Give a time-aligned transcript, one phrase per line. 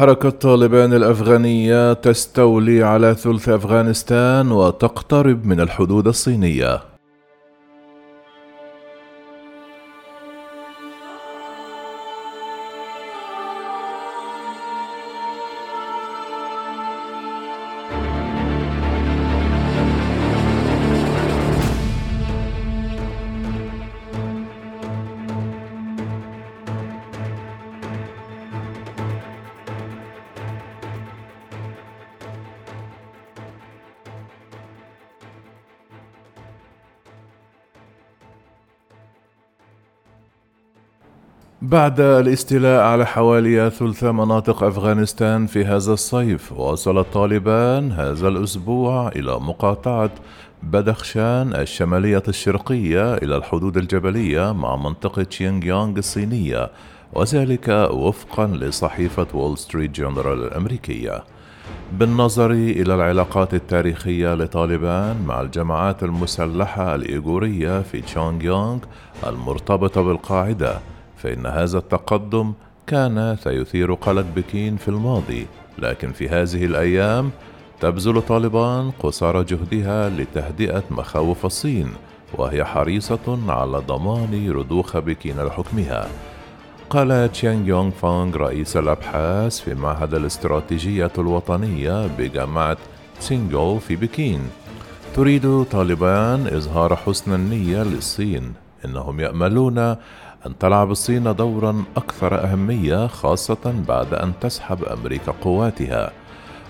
[0.00, 6.89] حركة طالبان الأفغانية تستولي على ثلث أفغانستان وتقترب من الحدود الصينية.
[41.62, 49.40] بعد الاستيلاء على حوالي ثلث مناطق أفغانستان في هذا الصيف وصل الطالبان هذا الأسبوع إلى
[49.40, 50.10] مقاطعة
[50.62, 56.70] بدخشان الشمالية الشرقية إلى الحدود الجبلية مع منطقة شينجيانغ الصينية
[57.12, 61.24] وذلك وفقا لصحيفة وول ستريت جورنال الأمريكية.
[61.92, 68.78] بالنظر إلى العلاقات التاريخية لطالبان مع الجماعات المسلحة الإيغورية في تشونغيونغ
[69.26, 70.78] المرتبطة بالقاعدة
[71.22, 72.52] فإن هذا التقدم
[72.86, 75.46] كان سيثير قلق بكين في الماضي
[75.78, 77.30] لكن في هذه الأيام
[77.80, 81.92] تبذل طالبان قصارى جهدها لتهدئة مخاوف الصين
[82.34, 86.08] وهي حريصة على ضمان رضوخ بكين لحكمها.
[86.90, 92.76] قال تشيانغ يونغ فانغ رئيس الأبحاث في معهد الاستراتيجية الوطنية بجامعة
[93.20, 94.40] تسينغو في بكين.
[95.14, 98.52] تريد طالبان إظهار حسن النية للصين
[98.84, 99.96] إنهم يأملون
[100.46, 106.10] أن تلعب الصين دورا أكثر أهمية خاصة بعد أن تسحب أمريكا قواتها.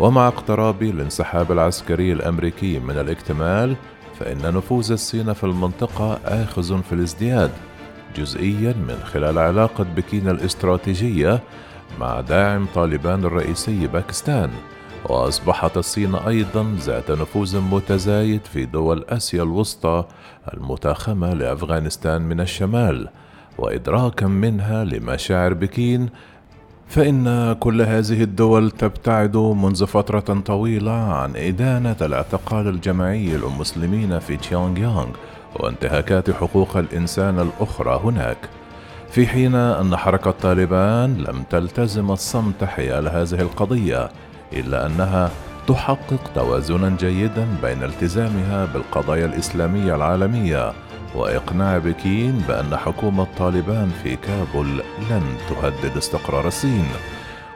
[0.00, 3.76] ومع اقتراب الانسحاب العسكري الأمريكي من الاكتمال
[4.20, 7.50] فإن نفوذ الصين في المنطقة آخذ في الازدياد
[8.16, 11.40] جزئيا من خلال علاقة بكين الاستراتيجية
[12.00, 14.50] مع داعم طالبان الرئيسي باكستان.
[15.04, 20.04] وأصبحت الصين أيضا ذات نفوذ متزايد في دول آسيا الوسطى
[20.54, 23.08] المتاخمة لأفغانستان من الشمال.
[23.58, 26.08] وإدراكا منها لمشاعر بكين
[26.88, 34.78] فإن كل هذه الدول تبتعد منذ فترة طويلة عن إدانة الاعتقال الجماعي للمسلمين في تشيونغ
[34.78, 35.08] يونغ
[35.56, 38.36] وانتهاكات حقوق الإنسان الأخرى هناك.
[39.10, 44.08] في حين أن حركة طالبان لم تلتزم الصمت حيال هذه القضية
[44.52, 45.30] إلا أنها
[45.66, 50.72] تحقق توازنا جيدا بين التزامها بالقضايا الإسلامية العالمية
[51.14, 54.66] وإقناع بكين بأن حكومة طالبان في كابول
[55.10, 56.84] لن تهدد استقرار الصين.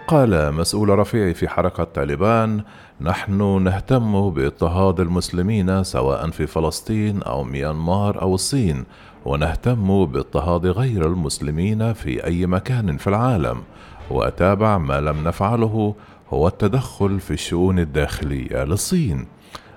[0.06, 2.62] قال مسؤول رفيع في حركة طالبان
[3.00, 8.84] نحن نهتم باضطهاد المسلمين سواء في فلسطين أو ميانمار أو الصين
[9.24, 13.62] ونهتم باضطهاد غير المسلمين في أي مكان في العالم.
[14.10, 15.94] وأتابع ما لم نفعله
[16.30, 19.26] هو التدخل في الشؤون الداخلية للصين.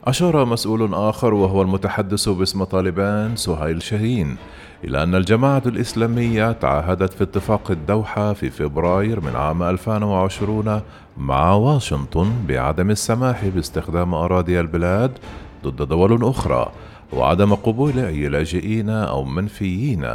[0.08, 4.38] أشار مسؤول آخر وهو المتحدث باسم طالبان سهيل شاهين
[4.84, 10.82] إلى أن الجماعة الإسلامية تعهدت في اتفاق الدوحة في فبراير من عام 2020
[11.18, 15.12] مع واشنطن بعدم السماح باستخدام أراضي البلاد
[15.64, 16.72] ضد دول أخرى
[17.14, 20.08] وعدم قبول أي لاجئين أو منفيين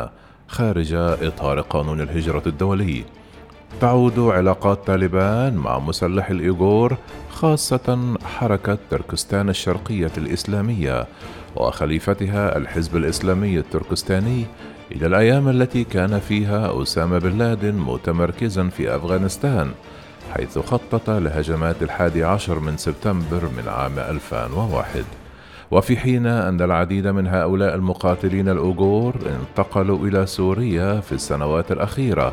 [0.48, 3.04] خارج إطار قانون الهجرة الدولي.
[3.80, 6.96] تعود علاقات طالبان مع مسلح الإيغور
[7.30, 11.06] خاصة حركة تركستان الشرقية الإسلامية
[11.56, 14.44] وخليفتها الحزب الإسلامي التركستاني
[14.92, 19.70] إلى الأيام التي كان فيها أسامة بن لادن متمركزا في أفغانستان
[20.34, 25.04] حيث خطط لهجمات الحادي عشر من سبتمبر من عام 2001
[25.70, 32.32] وفي حين أن العديد من هؤلاء المقاتلين الأوغور انتقلوا إلى سوريا في السنوات الأخيرة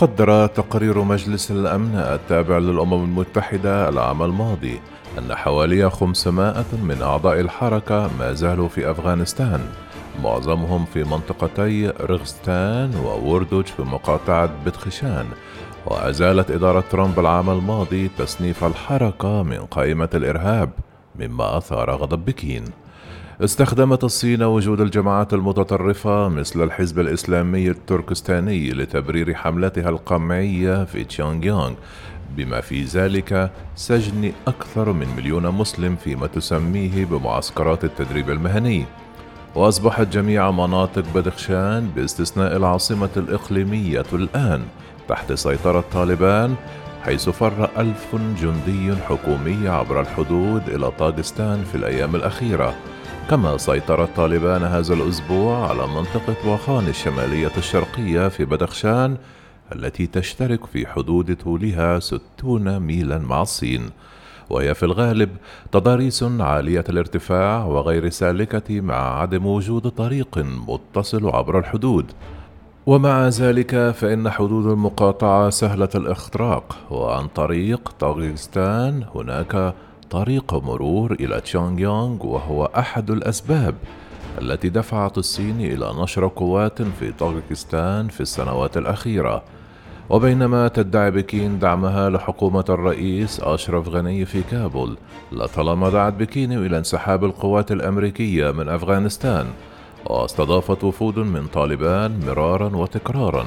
[0.00, 4.80] قدر تقرير مجلس الأمن التابع للأمم المتحدة العام الماضي
[5.18, 9.60] أن حوالي 500 من أعضاء الحركة ما زالوا في أفغانستان.
[10.22, 15.26] معظمهم في منطقتي رغستان ووردوج في مقاطعة بدخشان
[15.86, 20.70] وأزالت إدارة ترامب العام الماضي تصنيف الحركة من قائمة الإرهاب
[21.18, 22.64] مما أثار غضب بكين.
[23.44, 31.72] استخدمت الصين وجود الجماعات المتطرفة مثل الحزب الإسلامي التركستاني لتبرير حملتها القمعية في تشيونغيونغ
[32.36, 38.84] بما في ذلك سجن أكثر من مليون مسلم فيما تسميه بمعسكرات التدريب المهني.
[39.54, 44.62] وأصبحت جميع مناطق بدخشان باستثناء العاصمة الإقليمية الآن
[45.08, 46.54] تحت سيطرة طالبان
[47.02, 52.74] حيث فر ألف جندي حكومي عبر الحدود إلى طاغستان في الأيام الأخيرة.
[53.30, 59.16] كما سيطرت طالبان هذا الأسبوع على منطقة واخان الشمالية الشرقية في بدخشان
[59.74, 63.90] التي تشترك في حدود طولها 60 ميلا مع الصين.
[64.50, 65.30] وهي في الغالب
[65.72, 70.38] تضاريس عالية الارتفاع وغير سالكة مع عدم وجود طريق
[70.68, 72.12] متصل عبر الحدود.
[72.86, 79.74] ومع ذلك فإن حدود المقاطعة سهلة الإختراق وعن طريق طاغستان هناك
[80.10, 83.74] طريق مرور إلى تشانغ يونغ وهو أحد الأسباب
[84.42, 89.42] التي دفعت الصين إلى نشر قوات في طاغستان في السنوات الأخيرة.
[90.10, 94.96] وبينما تدعي بكين دعمها لحكومة الرئيس أشرف غني في كابول
[95.32, 99.46] لطالما دعت بكين إلى انسحاب القوات الأمريكية من أفغانستان
[100.06, 103.46] واستضافت وفود من طالبان مرارا وتكرارا.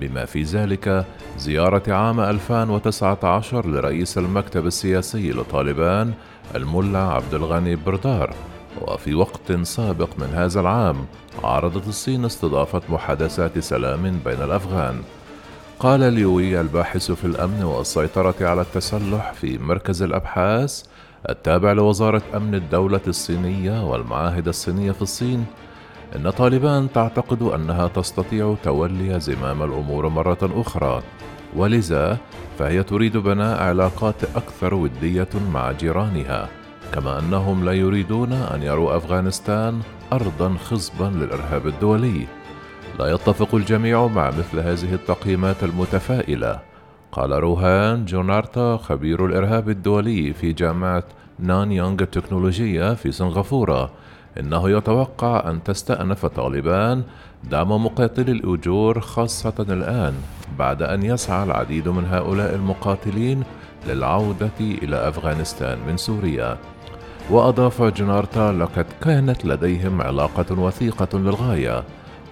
[0.00, 1.04] بما في ذلك
[1.38, 6.12] زيارة عام 2019 لرئيس المكتب السياسي لطالبان
[6.54, 8.34] الملا عبد الغني بردار.
[8.80, 11.06] وفي وقت سابق من هذا العام
[11.44, 15.02] عرضت الصين استضافة محادثات سلام بين الأفغان.
[15.78, 20.82] قال ليوي الباحث في الأمن والسيطرة على التسلح في مركز الأبحاث
[21.28, 25.46] التابع لوزارة أمن الدولة الصينية والمعاهد الصينية في الصين
[26.16, 31.02] إن طالبان تعتقد أنها تستطيع تولي زمام الأمور مرة أخرى.
[31.56, 32.18] ولذا
[32.58, 36.48] فهي تريد بناء علاقات أكثر ودية مع جيرانها
[36.92, 39.80] كما أنهم لا يريدون أن يروا أفغانستان
[40.12, 42.26] أرضا خصبا للإرهاب الدولي.
[42.98, 46.60] لا يتفق الجميع مع مثل هذه التقييمات المتفائلة
[47.12, 51.04] قال روهان جونارتا خبير الإرهاب الدولي في جامعة
[51.38, 53.90] نان يونغ التكنولوجية في سنغافورة
[54.40, 57.02] إنه يتوقع أن تستأنف طالبان
[57.50, 60.14] دعم مقاتلي الأجور خاصة الآن
[60.58, 63.42] بعد أن يسعى العديد من هؤلاء المقاتلين
[63.86, 66.58] للعودة إلى أفغانستان من سوريا.
[67.30, 71.84] وأضاف جنارتا لقد كانت لديهم علاقة وثيقة للغاية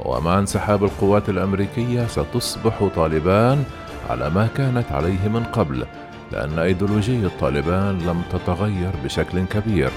[0.05, 3.65] ومع انسحاب القوات الأمريكية ستصبح طالبان
[4.11, 5.87] على ما كانت عليه من قبل
[6.33, 9.91] لأن أيديولوجية طالبان لم تتغير بشكل كبير.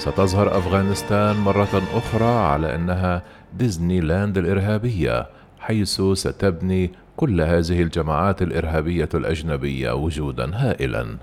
[0.00, 3.22] ستظهر أفغانستان مرة أخرى على أنها
[3.58, 5.26] ديزني لاند الإرهابية
[5.58, 11.16] حيث ستبني كل هذه الجماعات الإرهابية الأجنبية وجودا هائلا.